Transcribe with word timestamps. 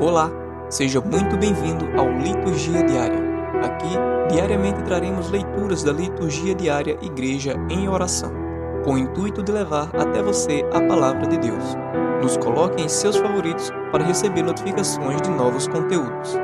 Olá, 0.00 0.30
seja 0.70 1.00
muito 1.00 1.36
bem-vindo 1.36 1.84
ao 1.98 2.08
Liturgia 2.08 2.84
Diária. 2.84 3.18
Aqui, 3.64 3.88
diariamente 4.32 4.80
traremos 4.84 5.28
leituras 5.28 5.82
da 5.82 5.92
Liturgia 5.92 6.54
Diária 6.54 6.96
Igreja 7.02 7.56
em 7.68 7.88
Oração, 7.88 8.30
com 8.84 8.92
o 8.92 8.98
intuito 8.98 9.42
de 9.42 9.50
levar 9.50 9.90
até 9.96 10.22
você 10.22 10.64
a 10.72 10.80
palavra 10.82 11.26
de 11.26 11.38
Deus. 11.38 11.64
Nos 12.22 12.36
coloque 12.36 12.80
em 12.80 12.88
seus 12.88 13.16
favoritos 13.16 13.72
para 13.90 14.04
receber 14.04 14.42
notificações 14.42 15.20
de 15.20 15.30
novos 15.30 15.66
conteúdos. 15.66 16.36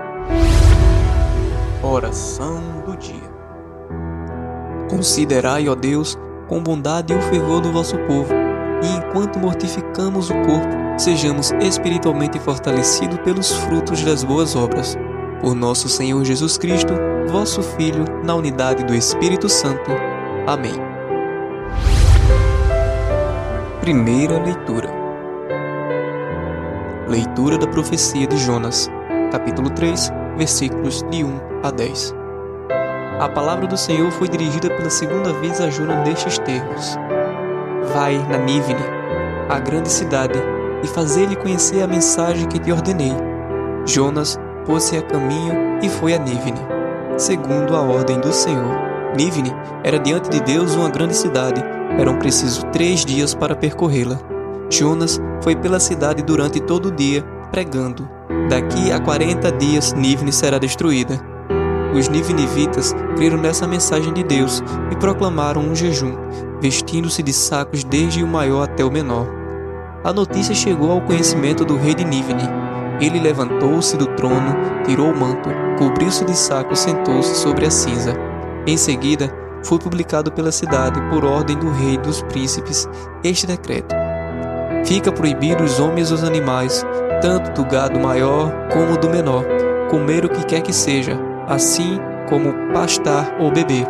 Oração 1.81 2.61
do 2.85 2.97
Dia 2.97 3.31
Considerai, 4.91 5.69
ó 5.69 5.77
Deus, 5.77 6.19
com 6.49 6.61
bondade 6.61 7.15
o 7.15 7.23
fervor 7.23 7.61
do 7.61 7.71
vosso 7.71 7.97
povo, 7.99 8.35
e 8.83 8.97
enquanto 8.97 9.39
mortificamos 9.39 10.29
o 10.29 10.35
corpo, 10.35 10.84
sejamos 10.97 11.53
espiritualmente 11.61 12.39
fortalecidos 12.39 13.19
pelos 13.21 13.51
frutos 13.51 14.03
das 14.03 14.23
boas 14.23 14.55
obras. 14.55 14.97
Por 15.41 15.55
nosso 15.55 15.89
Senhor 15.89 16.25
Jesus 16.25 16.57
Cristo, 16.57 16.95
vosso 17.29 17.63
Filho, 17.63 18.05
na 18.23 18.35
unidade 18.35 18.85
do 18.85 18.95
Espírito 18.95 19.49
Santo. 19.49 19.91
Amém. 20.47 20.75
Primeira 23.81 24.43
leitura. 24.43 24.89
Leitura 27.09 27.59
da 27.59 27.67
profecia 27.67 28.27
de 28.27 28.39
Jonas, 28.39 28.89
capítulo 29.31 29.69
3, 29.71 30.11
versículos 30.39 31.03
de 31.11 31.23
1 31.23 31.41
a 31.63 31.71
10. 31.71 32.15
A 33.21 33.29
palavra 33.29 33.67
do 33.67 33.77
Senhor 33.77 34.11
foi 34.11 34.29
dirigida 34.29 34.71
pela 34.71 34.91
segunda 34.91 35.33
vez 35.35 35.61
a 35.61 35.69
Jonas 35.69 36.07
nestes 36.09 36.39
termos: 36.39 36.97
Vai 37.93 38.17
na 38.29 38.39
Nívine, 38.39 38.83
a 39.49 39.59
grande 39.59 39.91
cidade, 39.91 40.39
e 40.85 40.87
fazer-lhe 40.87 41.35
conhecer 41.35 41.83
a 41.83 41.87
mensagem 41.87 42.47
que 42.47 42.59
te 42.59 42.71
ordenei. 42.71 43.13
Jonas 43.87 44.39
pôs-se 44.65 44.97
a 44.97 45.03
caminho 45.03 45.81
e 45.83 45.89
foi 45.89 46.15
a 46.15 46.19
Nívine, 46.19 46.61
segundo 47.17 47.75
a 47.75 47.81
ordem 47.81 48.21
do 48.21 48.33
Senhor. 48.33 48.77
Nívine 49.17 49.53
era 49.83 49.99
diante 49.99 50.29
de 50.31 50.41
Deus 50.41 50.75
uma 50.75 50.91
grande 50.91 51.17
cidade, 51.17 51.63
eram 51.99 52.19
precisos 52.19 52.65
três 52.73 53.05
dias 53.05 53.35
para 53.35 53.57
percorrê-la. 53.57 54.19
Jonas 54.71 55.21
foi 55.43 55.55
pela 55.55 55.79
cidade 55.79 56.23
durante 56.23 56.61
todo 56.61 56.87
o 56.87 56.93
dia, 56.93 57.23
pregando: 57.51 58.09
Daqui 58.49 58.91
a 58.93 59.01
quarenta 59.01 59.53
dias 59.53 59.93
Nívine 59.93 60.33
será 60.33 60.59
destruída. 60.59 61.21
Os 61.95 62.09
nivinivitas 62.09 62.93
creram 63.17 63.39
nessa 63.39 63.69
mensagem 63.69 64.13
de 64.13 64.25
Deus 64.25 64.63
e 64.91 64.97
proclamaram 64.97 65.63
um 65.63 65.77
jejum, 65.77 66.17
vestindo-se 66.61 67.23
de 67.23 67.33
sacos 67.33 67.85
desde 67.85 68.25
o 68.25 68.27
maior 68.27 68.65
até 68.65 68.85
o 68.85 68.91
menor. 68.91 69.44
A 70.05 70.13
notícia 70.13 70.55
chegou 70.55 70.93
ao 70.93 71.01
conhecimento 71.01 71.65
do 71.65 71.79
rei 71.79 71.95
de 71.95 72.05
Nívine. 72.05 72.43
Ele 73.01 73.19
levantou-se 73.19 73.97
do 73.97 74.07
trono, 74.09 74.55
tirou 74.85 75.11
o 75.11 75.19
manto, 75.19 75.49
cobriu-se 75.79 76.27
de 76.27 76.37
saco 76.37 76.75
e 76.75 76.77
sentou-se 76.77 77.35
sobre 77.37 77.65
a 77.65 77.71
cinza. 77.71 78.13
Em 78.67 78.77
seguida, 78.77 79.33
foi 79.65 79.79
publicado 79.79 80.31
pela 80.31 80.53
cidade, 80.53 81.01
por 81.09 81.25
ordem 81.25 81.57
do 81.57 81.71
rei 81.71 81.97
dos 81.97 82.21
príncipes, 82.25 82.87
este 83.25 83.47
decreto. 83.47 83.95
Fica 84.85 85.11
proibido 85.11 85.65
os 85.65 85.81
homens 85.81 86.11
e 86.11 86.13
os 86.13 86.23
animais, 86.23 86.85
tanto 87.23 87.53
do 87.53 87.67
gado 87.67 87.99
maior 87.99 88.53
como 88.71 88.99
do 88.99 89.09
menor, 89.09 89.43
comer 89.91 90.27
o 90.27 90.29
que 90.29 90.45
quer 90.45 90.61
que 90.61 90.73
seja, 90.75 91.19
assim 91.49 91.99
como 92.29 92.53
pastar 92.75 93.35
ou 93.41 93.51
beber. 93.51 93.87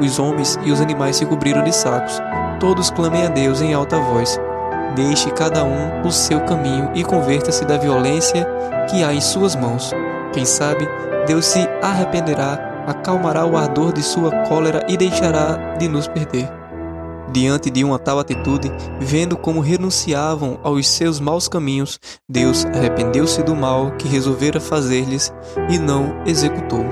Os 0.00 0.20
homens 0.20 0.56
e 0.64 0.70
os 0.70 0.80
animais 0.80 1.16
se 1.16 1.26
cobriram 1.26 1.64
de 1.64 1.74
sacos. 1.74 2.20
Todos 2.60 2.88
clamem 2.88 3.26
a 3.26 3.28
Deus 3.28 3.60
em 3.60 3.74
alta 3.74 3.98
voz. 3.98 4.38
Deixe 4.96 5.30
cada 5.30 5.62
um 5.62 6.06
o 6.06 6.10
seu 6.10 6.40
caminho 6.40 6.90
e 6.94 7.04
converta-se 7.04 7.66
da 7.66 7.76
violência 7.76 8.48
que 8.88 9.04
há 9.04 9.12
em 9.12 9.20
suas 9.20 9.54
mãos. 9.54 9.92
Quem 10.32 10.46
sabe, 10.46 10.88
Deus 11.26 11.44
se 11.44 11.68
arrependerá, 11.82 12.84
acalmará 12.86 13.44
o 13.44 13.58
ardor 13.58 13.92
de 13.92 14.02
sua 14.02 14.30
cólera 14.46 14.86
e 14.88 14.96
deixará 14.96 15.76
de 15.78 15.86
nos 15.86 16.08
perder. 16.08 16.48
Diante 17.30 17.68
de 17.68 17.84
uma 17.84 17.98
tal 17.98 18.18
atitude, 18.18 18.72
vendo 18.98 19.36
como 19.36 19.60
renunciavam 19.60 20.58
aos 20.62 20.88
seus 20.88 21.20
maus 21.20 21.46
caminhos, 21.46 22.00
Deus 22.26 22.64
arrependeu-se 22.64 23.42
do 23.42 23.54
mal 23.54 23.90
que 23.98 24.08
resolvera 24.08 24.60
fazer-lhes 24.60 25.30
e 25.68 25.78
não 25.78 26.22
executou. 26.24 26.86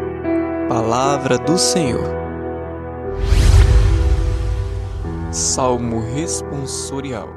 Palavra 0.69 1.39
do 1.39 1.57
Senhor. 1.57 2.05
Salmo 5.31 6.05
responsorial. 6.15 7.29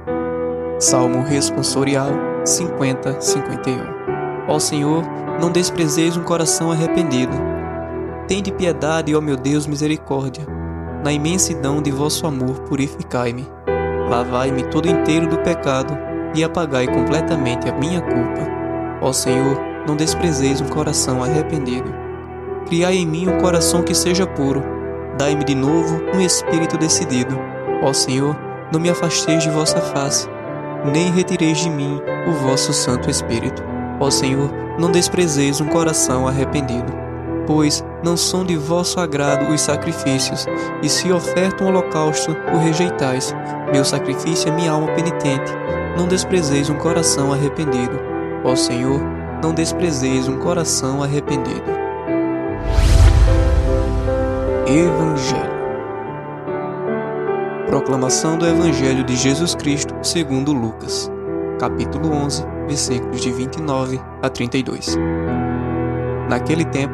Salmo 0.79 1.23
responsorial 1.23 2.11
50, 2.45 3.19
51. 3.19 4.45
Ó 4.47 4.59
Senhor, 4.59 5.03
não 5.41 5.51
desprezeis 5.51 6.15
um 6.15 6.21
coração 6.21 6.71
arrependido. 6.71 7.33
Tende 8.27 8.51
piedade, 8.51 9.15
ó 9.15 9.19
meu 9.19 9.35
Deus, 9.35 9.65
misericórdia. 9.65 10.45
Na 11.03 11.11
imensidão 11.11 11.81
de 11.81 11.89
vosso 11.89 12.27
amor, 12.27 12.59
purificai-me. 12.61 13.47
Lavai-me 14.07 14.65
todo 14.65 14.87
inteiro 14.87 15.27
do 15.27 15.39
pecado 15.39 15.97
e 16.35 16.43
apagai 16.43 16.85
completamente 16.85 17.67
a 17.67 17.73
minha 17.73 17.99
culpa. 17.99 18.47
Ó 19.01 19.11
Senhor, 19.11 19.59
não 19.87 19.95
desprezeis 19.95 20.61
um 20.61 20.67
coração 20.67 21.23
arrependido. 21.23 21.91
Criai 22.67 22.97
em 22.97 23.07
mim 23.07 23.27
um 23.27 23.39
coração 23.39 23.81
que 23.81 23.95
seja 23.95 24.27
puro. 24.27 24.63
Dai-me 25.17 25.43
de 25.43 25.55
novo 25.55 25.99
um 26.13 26.21
espírito 26.21 26.77
decidido. 26.77 27.35
Ó 27.81 27.91
Senhor, 27.93 28.37
não 28.71 28.79
me 28.79 28.91
afasteis 28.91 29.41
de 29.41 29.49
vossa 29.49 29.81
face 29.81 30.36
nem 30.85 31.11
retireis 31.11 31.57
de 31.59 31.69
mim 31.69 32.01
o 32.27 32.31
vosso 32.31 32.73
Santo 32.73 33.09
Espírito. 33.09 33.63
Ó 33.99 34.09
Senhor, 34.09 34.51
não 34.77 34.91
desprezeis 34.91 35.59
um 35.59 35.67
coração 35.67 36.27
arrependido, 36.27 36.93
pois 37.47 37.83
não 38.03 38.15
são 38.15 38.45
de 38.45 38.55
vosso 38.55 38.99
agrado 38.99 39.51
os 39.51 39.61
sacrifícios, 39.61 40.45
e 40.83 40.89
se 40.89 41.11
oferta 41.11 41.63
um 41.63 41.67
holocausto, 41.67 42.35
o 42.53 42.57
rejeitais. 42.57 43.33
Meu 43.71 43.83
sacrifício 43.83 44.49
é 44.49 44.55
minha 44.55 44.71
alma 44.71 44.87
penitente. 44.93 45.51
Não 45.97 46.07
desprezeis 46.07 46.69
um 46.69 46.75
coração 46.75 47.33
arrependido. 47.33 47.99
Ó 48.43 48.55
Senhor, 48.55 49.01
não 49.41 49.53
desprezeis 49.53 50.27
um 50.27 50.37
coração 50.37 51.01
arrependido. 51.01 51.71
Evangelho 54.67 55.56
Proclamação 57.67 58.37
do 58.37 58.47
Evangelho 58.47 59.03
de 59.03 59.13
Jesus 59.17 59.53
Cristo 59.53 59.93
segundo 60.01 60.53
Lucas, 60.53 61.11
capítulo 61.59 62.13
11, 62.13 62.45
versículos 62.65 63.19
de 63.19 63.29
29 63.29 63.99
a 64.21 64.29
32. 64.29 64.95
Naquele 66.29 66.63
tempo, 66.63 66.93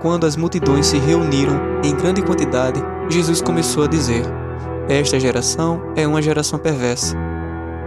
quando 0.00 0.24
as 0.24 0.36
multidões 0.36 0.86
se 0.86 0.96
reuniram 0.96 1.60
em 1.82 1.96
grande 1.96 2.22
quantidade, 2.22 2.80
Jesus 3.08 3.42
começou 3.42 3.82
a 3.82 3.88
dizer: 3.88 4.24
Esta 4.88 5.18
geração 5.18 5.82
é 5.96 6.06
uma 6.06 6.22
geração 6.22 6.56
perversa. 6.56 7.16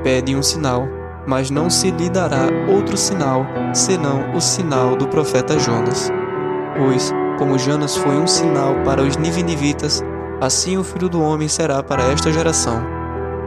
Pede 0.03 0.35
um 0.35 0.43
sinal, 0.43 0.89
mas 1.25 1.49
não 1.49 1.69
se 1.69 1.89
lhe 1.89 2.09
dará 2.09 2.47
outro 2.67 2.97
sinal 2.97 3.45
senão 3.73 4.35
o 4.35 4.41
sinal 4.41 4.97
do 4.97 5.07
profeta 5.07 5.57
Jonas. 5.57 6.11
Pois, 6.77 7.13
como 7.37 7.57
Jonas 7.57 7.95
foi 7.95 8.17
um 8.17 8.27
sinal 8.27 8.75
para 8.83 9.01
os 9.01 9.15
nivinivitas, 9.15 10.03
Assim 10.41 10.77
o 10.77 10.83
filho 10.83 11.07
do 11.07 11.21
homem 11.21 11.47
será 11.47 11.81
para 11.81 12.03
esta 12.11 12.31
geração. 12.31 12.83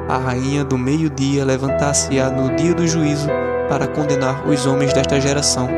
A 0.08 0.16
rainha 0.16 0.64
do 0.64 0.78
meio-dia 0.78 1.44
levantar-se-á 1.44 2.30
no 2.30 2.56
dia 2.56 2.72
do 2.72 2.86
juízo 2.86 3.28
para 3.68 3.86
condenar 3.86 4.48
os 4.48 4.64
homens 4.64 4.94
desta 4.94 5.20
geração, 5.20 5.68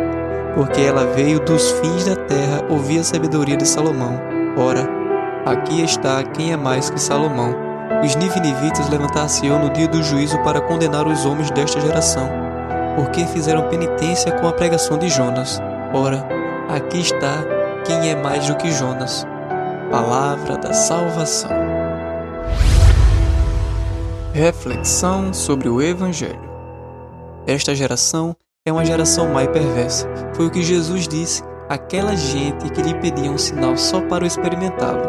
porque 0.54 0.80
ela 0.80 1.06
veio 1.06 1.40
dos 1.40 1.72
fins 1.72 2.04
da 2.04 2.14
terra 2.14 2.64
ouvir 2.68 3.00
a 3.00 3.04
sabedoria 3.04 3.56
de 3.56 3.66
Salomão. 3.66 4.20
Ora, 4.56 4.88
aqui 5.44 5.82
está 5.82 6.22
quem 6.22 6.52
é 6.52 6.56
mais 6.56 6.88
que 6.88 7.00
Salomão. 7.00 7.56
Os 8.04 8.14
nivinivitas 8.14 8.88
levantar-se-ão 8.88 9.58
no 9.58 9.70
dia 9.70 9.88
do 9.88 10.02
juízo 10.02 10.38
para 10.44 10.60
condenar 10.60 11.08
os 11.08 11.26
homens 11.26 11.50
desta 11.50 11.80
geração, 11.80 12.30
porque 12.94 13.26
fizeram 13.26 13.68
penitência 13.68 14.30
com 14.32 14.46
a 14.46 14.52
pregação 14.52 14.96
de 14.96 15.08
Jonas. 15.08 15.60
Ora, 15.92 16.24
aqui 16.68 17.00
está 17.00 17.44
quem 17.84 18.10
é 18.10 18.14
mais 18.14 18.46
do 18.46 18.54
que 18.54 18.70
Jonas. 18.70 19.26
Palavra 19.90 20.56
da 20.56 20.72
Salvação. 20.72 21.50
Reflexão 24.32 25.34
sobre 25.34 25.68
o 25.68 25.82
Evangelho. 25.82 26.48
Esta 27.44 27.74
geração 27.74 28.36
é 28.64 28.70
uma 28.70 28.84
geração 28.84 29.32
má 29.32 29.42
e 29.42 29.48
perversa. 29.48 30.08
Foi 30.32 30.46
o 30.46 30.50
que 30.50 30.62
Jesus 30.62 31.08
disse 31.08 31.42
àquela 31.68 32.14
gente 32.14 32.70
que 32.70 32.80
lhe 32.80 32.94
pedia 33.00 33.32
um 33.32 33.36
sinal 33.36 33.76
só 33.76 34.00
para 34.02 34.22
o 34.22 34.26
experimentá-lo. 34.28 35.02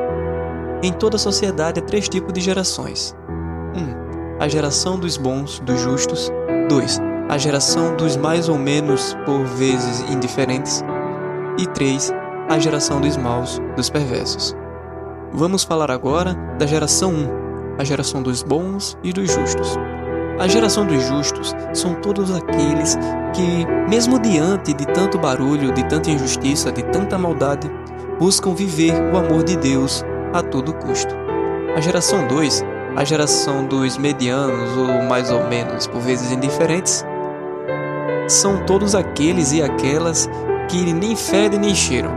Em 0.82 0.92
toda 0.92 1.16
a 1.16 1.20
sociedade 1.20 1.80
há 1.80 1.84
três 1.84 2.10
tipos 2.10 2.34
de 2.34 2.42
gerações. 2.42 3.16
1. 3.76 3.80
Um, 3.80 4.38
a 4.40 4.48
geração 4.48 4.98
dos 4.98 5.16
bons, 5.16 5.60
dos 5.60 5.80
justos. 5.80 6.32
2. 6.70 7.00
A 7.30 7.38
geração 7.38 7.96
dos 7.96 8.18
mais 8.18 8.50
ou 8.50 8.58
menos, 8.58 9.16
por 9.28 9.46
vezes, 9.46 10.02
indiferentes. 10.10 10.84
E 11.60 11.68
3. 11.68 12.12
A 12.50 12.58
geração 12.58 13.00
dos 13.00 13.16
maus, 13.16 13.62
dos 13.76 13.88
perversos. 13.88 14.60
Vamos 15.34 15.64
falar 15.64 15.90
agora 15.90 16.34
da 16.60 16.66
geração 16.66 17.14
1, 17.14 17.80
a 17.80 17.86
geração 17.86 18.22
dos 18.22 18.44
bons 18.44 18.98
e 19.02 19.14
dos 19.14 19.32
justos. 19.32 19.78
A 20.38 20.46
geração 20.46 20.86
dos 20.86 21.02
justos 21.04 21.56
são 21.74 21.96
todos 21.96 22.36
aqueles 22.36 22.98
que, 23.34 23.66
mesmo 23.90 24.20
diante 24.20 24.74
de 24.74 24.86
tanto 24.86 25.18
barulho, 25.18 25.72
de 25.72 25.88
tanta 25.88 26.12
injustiça, 26.12 26.70
de 26.70 26.84
tanta 26.84 27.18
maldade, 27.18 27.72
buscam 28.20 28.54
viver 28.54 28.92
o 29.14 29.18
amor 29.18 29.44
de 29.44 29.56
Deus 29.56 30.04
a 30.34 30.44
todo 30.44 30.74
custo. 30.74 31.16
A 31.78 31.80
geração 31.80 32.28
2, 32.28 32.66
a 32.98 33.06
geração 33.06 33.66
dos 33.66 33.98
medianos 33.98 34.76
ou 34.76 35.02
mais 35.04 35.32
ou 35.32 35.48
menos 35.48 35.88
por 35.88 36.02
vezes 36.02 36.30
indiferentes, 36.30 37.06
são 38.28 38.66
todos 38.66 38.96
aqueles 38.96 39.54
e 39.54 39.62
aquelas 39.62 40.30
que 40.68 40.92
nem 40.92 41.16
fedem 41.16 41.60
nem 41.60 41.74
cheiram, 41.74 42.12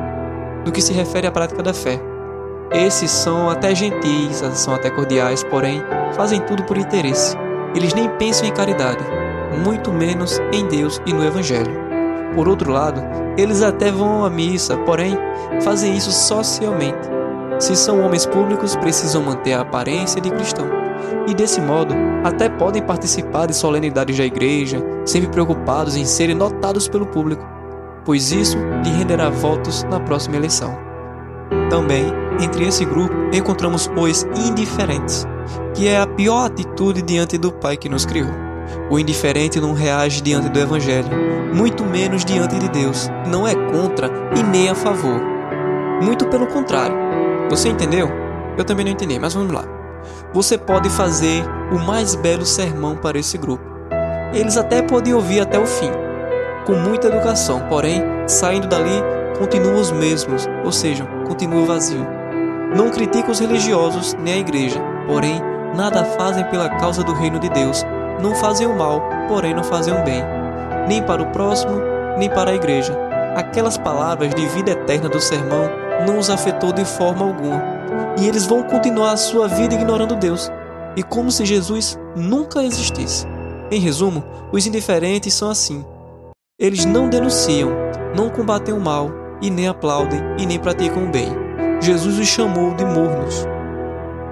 no 0.67 0.73
que 0.73 0.83
se 0.83 0.93
refere 0.93 1.29
à 1.29 1.31
prática 1.31 1.63
da 1.63 1.73
fé. 1.73 2.14
Esses 2.73 3.11
são 3.11 3.49
até 3.49 3.75
gentis, 3.75 4.43
são 4.55 4.75
até 4.75 4.91
cordiais, 4.91 5.45
porém 5.45 5.83
fazem 6.15 6.41
tudo 6.41 6.65
por 6.65 6.77
interesse. 6.77 7.37
Eles 7.75 7.95
nem 7.95 8.09
pensam 8.11 8.47
em 8.47 8.53
caridade, 8.53 9.05
muito 9.65 9.93
menos 9.93 10.41
em 10.53 10.67
Deus 10.67 11.01
e 11.07 11.13
no 11.13 11.25
Evangelho. 11.25 11.85
Por 12.35 12.49
outro 12.49 12.73
lado, 12.73 13.01
eles 13.37 13.63
até 13.63 13.91
vão 13.91 14.25
à 14.25 14.31
missa, 14.31 14.77
porém 14.79 15.17
fazem 15.63 15.97
isso 15.97 16.11
socialmente. 16.11 17.09
Se 17.59 17.77
são 17.77 18.05
homens 18.05 18.27
públicos, 18.27 18.75
precisam 18.77 19.23
manter 19.23 19.55
a 19.55 19.61
aparência 19.61 20.21
de 20.21 20.31
cristão. 20.31 20.67
E 21.27 21.35
desse 21.35 21.61
modo, 21.61 21.95
até 22.25 22.49
podem 22.49 22.83
participar 22.83 23.47
de 23.47 23.55
solenidades 23.55 24.17
da 24.19 24.25
igreja, 24.25 24.79
sempre 25.05 25.31
preocupados 25.31 25.97
em 25.97 26.05
serem 26.05 26.35
notados 26.35 26.89
pelo 26.89 27.07
público, 27.07 27.47
pois 28.05 28.33
isso 28.33 28.59
lhe 28.83 28.91
renderá 28.91 29.31
votos 29.31 29.85
na 29.85 30.01
próxima 30.01 30.37
eleição. 30.37 30.94
Também, 31.71 32.13
entre 32.41 32.67
esse 32.67 32.85
grupo, 32.85 33.15
encontramos 33.33 33.91
os 33.97 34.25
indiferentes, 34.47 35.27
que 35.75 35.89
é 35.89 35.99
a 35.99 36.07
pior 36.07 36.47
atitude 36.47 37.03
diante 37.03 37.39
do 37.39 37.53
Pai 37.53 37.77
que 37.77 37.89
nos 37.89 38.05
criou. 38.05 38.31
O 38.91 38.99
indiferente 38.99 39.61
não 39.61 39.73
reage 39.73 40.21
diante 40.21 40.49
do 40.49 40.59
Evangelho, 40.59 41.09
muito 41.55 41.85
menos 41.85 42.25
diante 42.25 42.59
de 42.59 42.69
Deus, 42.69 43.09
não 43.27 43.47
é 43.47 43.55
contra 43.55 44.11
e 44.37 44.43
nem 44.43 44.69
a 44.69 44.75
favor. 44.75 45.21
Muito 46.03 46.27
pelo 46.27 46.47
contrário. 46.47 46.97
Você 47.51 47.69
entendeu? 47.69 48.09
Eu 48.57 48.65
também 48.65 48.85
não 48.85 48.93
entendi, 48.93 49.19
mas 49.19 49.35
vamos 49.35 49.53
lá. 49.53 49.65
Você 50.33 50.59
pode 50.59 50.89
fazer 50.91 51.45
o 51.73 51.79
mais 51.79 52.15
belo 52.15 52.45
sermão 52.45 52.97
para 52.97 53.19
esse 53.19 53.39
grupo. 53.39 53.65
Eles 54.33 54.57
até 54.57 54.83
podem 54.83 55.15
ouvir 55.15 55.41
até 55.41 55.59
o 55.59 55.67
fim, 55.67 55.91
com 56.67 56.75
muita 56.75 57.07
educação, 57.07 57.61
porém, 57.69 58.03
saindo 58.27 58.67
dali, 58.67 59.03
continuam 59.39 59.81
os 59.81 59.91
mesmos, 59.91 60.47
ou 60.65 60.73
seja, 60.73 61.05
continua 61.27 61.67
vazio. 61.67 62.07
Não 62.75 62.91
criticam 62.91 63.31
os 63.31 63.39
religiosos 63.39 64.15
nem 64.15 64.35
a 64.35 64.39
igreja, 64.39 64.81
porém, 65.07 65.41
nada 65.77 66.05
fazem 66.05 66.45
pela 66.47 66.69
causa 66.69 67.03
do 67.03 67.13
reino 67.13 67.39
de 67.39 67.49
Deus. 67.49 67.85
Não 68.21 68.35
fazem 68.35 68.67
o 68.67 68.77
mal, 68.77 69.03
porém 69.29 69.55
não 69.55 69.65
fazem 69.65 69.95
o 69.95 70.03
bem, 70.05 70.23
nem 70.89 71.03
para 71.03 71.23
o 71.23 71.31
próximo, 71.31 71.81
nem 72.19 72.29
para 72.31 72.51
a 72.51 72.55
igreja. 72.55 72.97
Aquelas 73.37 73.77
palavras 73.77 74.35
de 74.35 74.47
vida 74.47 74.71
eterna 74.71 75.09
do 75.09 75.21
sermão 75.21 75.69
não 76.07 76.19
os 76.19 76.31
afetou 76.31 76.73
de 76.73 76.85
forma 76.85 77.25
alguma, 77.25 77.63
e 78.21 78.29
eles 78.29 78.47
vão 78.47 78.63
continuar 78.63 79.13
a 79.13 79.17
sua 79.17 79.49
vida 79.49 79.75
ignorando 79.75 80.17
Deus, 80.17 80.51
e 80.97 81.03
como 81.03 81.31
se 81.31 81.45
Jesus 81.45 81.99
nunca 82.15 82.63
existisse. 82.63 83.27
Em 83.71 83.81
resumo, 83.81 84.23
os 84.53 84.67
indiferentes 84.67 85.35
são 85.35 85.51
assim. 85.51 85.85
Eles 86.59 86.85
não 86.85 87.09
denunciam, 87.09 87.71
não 88.17 88.31
combatem 88.31 88.73
o 88.73 88.81
mal, 88.81 89.11
e 89.45 89.51
nem 89.51 89.69
aplaudem 89.69 90.21
e 90.39 90.47
nem 90.47 90.59
praticam 90.59 91.05
o 91.05 91.11
bem. 91.11 91.29
Jesus 91.81 92.19
os 92.19 92.27
chamou 92.27 92.75
de 92.75 92.85
mornos. 92.85 93.47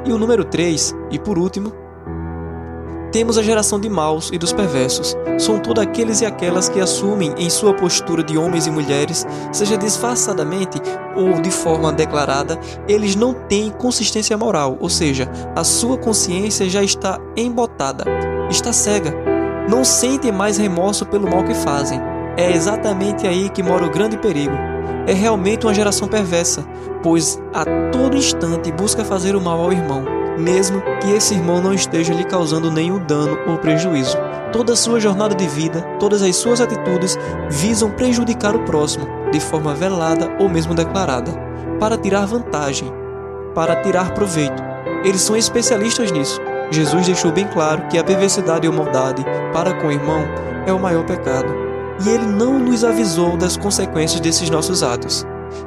E 0.06 0.12
o 0.12 0.19
número 0.19 0.43
3, 0.43 0.97
e 1.11 1.19
por 1.19 1.38
último, 1.38 1.70
temos 3.12 3.37
a 3.37 3.43
geração 3.43 3.79
de 3.79 3.91
maus 3.91 4.31
e 4.32 4.38
dos 4.38 4.55
perversos. 4.55 5.14
São 5.38 5.59
todos 5.59 5.82
aqueles 5.82 6.23
e 6.23 6.26
aquelas 6.26 6.70
que 6.70 6.81
assumem 6.81 7.35
em 7.37 7.50
sua 7.50 7.75
postura 7.75 8.25
de 8.25 8.38
homens 8.38 8.67
e 8.67 8.70
mulheres, 8.70 9.26
seja 9.53 9.76
disfarçadamente 9.76 10.81
ou 11.14 11.43
de 11.43 11.50
forma 11.50 11.93
declarada, 11.93 12.59
eles 12.88 13.14
não 13.14 13.35
têm 13.35 13.70
consistência 13.70 14.37
moral, 14.38 14.79
ou 14.81 14.88
seja, 14.88 15.31
a 15.55 15.62
sua 15.62 15.99
consciência 15.99 16.69
já 16.70 16.82
está 16.82 17.20
embotada, 17.37 18.05
está 18.49 18.73
cega. 18.73 19.14
Não 19.69 19.85
sentem 19.85 20.32
mais 20.32 20.56
remorso 20.56 21.05
pelo 21.05 21.31
mal 21.31 21.44
que 21.44 21.55
fazem. 21.55 22.00
É 22.38 22.50
exatamente 22.50 23.26
aí 23.26 23.50
que 23.50 23.62
mora 23.62 23.85
o 23.85 23.91
grande 23.91 24.17
perigo. 24.17 24.72
É 25.06 25.12
realmente 25.12 25.67
uma 25.67 25.75
geração 25.75 26.08
perversa, 26.08 26.64
pois 27.02 27.40
a 27.52 27.64
todo 27.90 28.17
instante 28.17 28.70
busca 28.70 29.05
fazer 29.05 29.34
o 29.34 29.40
mal 29.40 29.61
ao 29.61 29.73
irmão 29.73 30.23
mesmo 30.38 30.82
que 31.00 31.11
esse 31.12 31.34
irmão 31.34 31.61
não 31.61 31.73
esteja 31.73 32.12
lhe 32.14 32.25
causando 32.25 32.70
nenhum 32.70 32.99
dano 32.99 33.38
ou 33.46 33.58
prejuízo. 33.58 34.17
Toda 34.52 34.73
a 34.73 34.76
sua 34.76 35.00
jornada 35.00 35.34
de 35.34 35.46
vida, 35.46 35.82
todas 35.99 36.23
as 36.23 36.37
suas 36.37 36.61
atitudes 36.61 37.19
visam 37.50 37.90
prejudicar 37.90 38.55
o 38.55 38.64
próximo, 38.64 39.06
de 39.31 39.40
forma 39.40 39.75
velada 39.75 40.31
ou 40.38 40.49
mesmo 40.49 40.75
declarada, 40.75 41.32
para 41.78 41.96
tirar 41.96 42.26
vantagem, 42.26 42.93
para 43.55 43.76
tirar 43.76 44.12
proveito. 44.12 44.62
Eles 45.05 45.23
são 45.23 45.37
especialistas 45.37 46.11
nisso. 46.12 46.40
Jesus 46.70 47.06
deixou 47.06 47.32
bem 47.32 47.46
claro 47.46 47.87
que 47.88 47.99
a 47.99 48.05
perversidade 48.05 48.67
ou 48.67 48.73
maldade 48.73 49.25
para 49.52 49.75
com 49.75 49.88
o 49.88 49.93
irmão 49.93 50.25
é 50.67 50.73
o 50.73 50.78
maior 50.78 51.05
pecado, 51.05 51.52
e 52.04 52.08
ele 52.08 52.26
não 52.26 52.58
nos 52.58 52.84
avisou 52.84 53.37
das 53.37 53.56
consequências 53.56 54.20
desses 54.20 54.50
nossos 54.50 54.82
atos. 54.82 55.25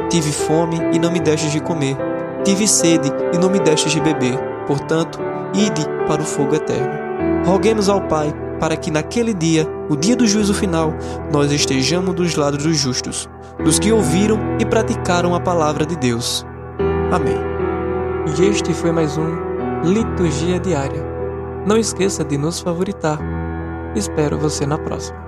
Tive 0.09 0.31
fome 0.31 0.77
e 0.93 0.99
não 0.99 1.11
me 1.11 1.19
destes 1.19 1.51
de 1.51 1.59
comer. 1.59 1.97
Tive 2.43 2.67
sede 2.67 3.11
e 3.33 3.37
não 3.37 3.49
me 3.49 3.59
destes 3.59 3.91
de 3.91 4.01
beber. 4.01 4.37
Portanto, 4.67 5.19
ide 5.53 5.85
para 6.07 6.21
o 6.21 6.25
fogo 6.25 6.55
eterno. 6.55 7.45
Roguemos 7.45 7.87
ao 7.89 8.01
Pai 8.01 8.33
para 8.59 8.75
que 8.75 8.91
naquele 8.91 9.33
dia, 9.33 9.67
o 9.89 9.95
dia 9.95 10.15
do 10.15 10.27
juízo 10.27 10.53
final, 10.53 10.93
nós 11.31 11.51
estejamos 11.51 12.15
dos 12.15 12.35
lados 12.35 12.63
dos 12.63 12.77
justos, 12.77 13.29
dos 13.63 13.79
que 13.79 13.91
ouviram 13.91 14.39
e 14.59 14.65
praticaram 14.65 15.35
a 15.35 15.39
palavra 15.39 15.85
de 15.85 15.95
Deus. 15.95 16.45
Amém. 17.11 17.37
E 18.37 18.45
este 18.45 18.73
foi 18.73 18.91
mais 18.91 19.17
um 19.17 19.45
Liturgia 19.83 20.59
Diária. 20.59 21.03
Não 21.65 21.77
esqueça 21.77 22.23
de 22.23 22.37
nos 22.37 22.59
favoritar. 22.59 23.19
Espero 23.95 24.37
você 24.37 24.65
na 24.65 24.77
próxima. 24.77 25.24